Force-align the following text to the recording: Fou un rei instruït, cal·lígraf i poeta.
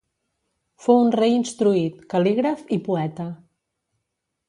Fou 0.85 1.01
un 1.01 1.11
rei 1.17 1.35
instruït, 1.35 2.01
cal·lígraf 2.17 2.67
i 2.79 2.83
poeta. 2.91 3.33